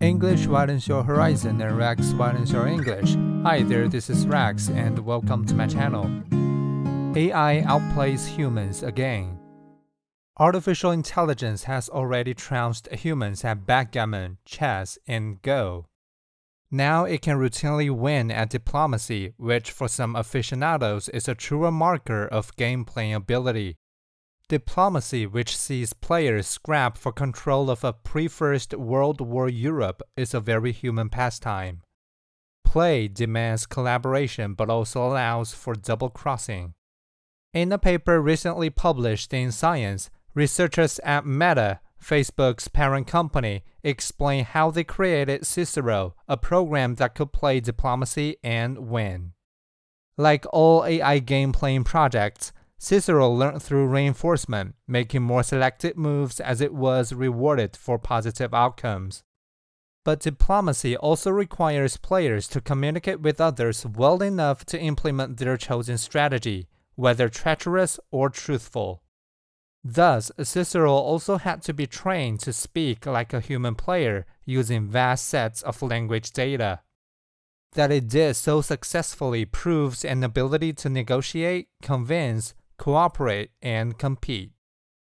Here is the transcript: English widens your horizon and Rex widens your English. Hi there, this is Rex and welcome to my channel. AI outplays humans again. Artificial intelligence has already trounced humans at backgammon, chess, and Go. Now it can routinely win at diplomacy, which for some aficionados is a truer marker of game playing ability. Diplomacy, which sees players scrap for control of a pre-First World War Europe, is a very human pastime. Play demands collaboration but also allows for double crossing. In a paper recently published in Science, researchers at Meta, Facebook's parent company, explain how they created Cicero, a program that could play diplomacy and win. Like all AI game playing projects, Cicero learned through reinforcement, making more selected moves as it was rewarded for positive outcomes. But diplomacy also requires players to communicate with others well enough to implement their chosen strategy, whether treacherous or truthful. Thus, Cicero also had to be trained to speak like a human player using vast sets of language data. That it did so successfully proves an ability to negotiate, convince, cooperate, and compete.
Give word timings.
English 0.00 0.46
widens 0.46 0.86
your 0.86 1.02
horizon 1.02 1.58
and 1.62 1.78
Rex 1.78 2.12
widens 2.12 2.52
your 2.52 2.66
English. 2.66 3.14
Hi 3.44 3.62
there, 3.62 3.88
this 3.88 4.10
is 4.10 4.26
Rex 4.26 4.68
and 4.68 4.98
welcome 4.98 5.46
to 5.46 5.54
my 5.54 5.66
channel. 5.66 6.04
AI 7.16 7.64
outplays 7.66 8.26
humans 8.26 8.82
again. 8.82 9.38
Artificial 10.38 10.90
intelligence 10.90 11.64
has 11.64 11.88
already 11.88 12.34
trounced 12.34 12.92
humans 12.92 13.42
at 13.42 13.64
backgammon, 13.64 14.36
chess, 14.44 14.98
and 15.08 15.40
Go. 15.40 15.86
Now 16.70 17.04
it 17.06 17.22
can 17.22 17.38
routinely 17.38 17.90
win 17.90 18.30
at 18.30 18.50
diplomacy, 18.50 19.32
which 19.38 19.70
for 19.70 19.88
some 19.88 20.14
aficionados 20.14 21.08
is 21.08 21.26
a 21.26 21.34
truer 21.34 21.70
marker 21.70 22.26
of 22.26 22.54
game 22.56 22.84
playing 22.84 23.14
ability. 23.14 23.78
Diplomacy, 24.48 25.26
which 25.26 25.56
sees 25.56 25.92
players 25.92 26.46
scrap 26.46 26.96
for 26.96 27.10
control 27.10 27.68
of 27.68 27.82
a 27.82 27.92
pre-First 27.92 28.74
World 28.74 29.20
War 29.20 29.48
Europe, 29.48 30.02
is 30.16 30.34
a 30.34 30.40
very 30.40 30.70
human 30.70 31.08
pastime. 31.08 31.82
Play 32.64 33.08
demands 33.08 33.66
collaboration 33.66 34.54
but 34.54 34.70
also 34.70 35.04
allows 35.04 35.52
for 35.52 35.74
double 35.74 36.10
crossing. 36.10 36.74
In 37.52 37.72
a 37.72 37.78
paper 37.78 38.20
recently 38.22 38.70
published 38.70 39.34
in 39.34 39.50
Science, 39.50 40.10
researchers 40.32 41.00
at 41.00 41.26
Meta, 41.26 41.80
Facebook's 42.00 42.68
parent 42.68 43.08
company, 43.08 43.64
explain 43.82 44.44
how 44.44 44.70
they 44.70 44.84
created 44.84 45.44
Cicero, 45.44 46.14
a 46.28 46.36
program 46.36 46.94
that 46.96 47.16
could 47.16 47.32
play 47.32 47.58
diplomacy 47.58 48.36
and 48.44 48.78
win. 48.78 49.32
Like 50.16 50.44
all 50.52 50.84
AI 50.84 51.18
game 51.18 51.52
playing 51.52 51.82
projects, 51.84 52.52
Cicero 52.78 53.30
learned 53.30 53.62
through 53.62 53.86
reinforcement, 53.86 54.74
making 54.86 55.22
more 55.22 55.42
selected 55.42 55.96
moves 55.96 56.40
as 56.40 56.60
it 56.60 56.74
was 56.74 57.12
rewarded 57.12 57.76
for 57.76 57.98
positive 57.98 58.52
outcomes. 58.52 59.24
But 60.04 60.20
diplomacy 60.20 60.96
also 60.96 61.30
requires 61.30 61.96
players 61.96 62.46
to 62.48 62.60
communicate 62.60 63.20
with 63.20 63.40
others 63.40 63.84
well 63.84 64.22
enough 64.22 64.64
to 64.66 64.80
implement 64.80 65.38
their 65.38 65.56
chosen 65.56 65.98
strategy, 65.98 66.68
whether 66.94 67.28
treacherous 67.28 67.98
or 68.10 68.30
truthful. 68.30 69.02
Thus, 69.82 70.30
Cicero 70.42 70.92
also 70.92 71.38
had 71.38 71.62
to 71.62 71.72
be 71.72 71.86
trained 71.86 72.40
to 72.40 72.52
speak 72.52 73.06
like 73.06 73.32
a 73.32 73.40
human 73.40 73.74
player 73.74 74.26
using 74.44 74.86
vast 74.86 75.26
sets 75.26 75.62
of 75.62 75.82
language 75.82 76.32
data. 76.32 76.80
That 77.72 77.92
it 77.92 78.08
did 78.08 78.34
so 78.36 78.60
successfully 78.60 79.44
proves 79.44 80.04
an 80.04 80.22
ability 80.22 80.72
to 80.74 80.88
negotiate, 80.88 81.68
convince, 81.82 82.54
cooperate, 82.78 83.50
and 83.62 83.98
compete. 83.98 84.52